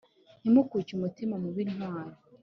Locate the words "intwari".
1.65-2.15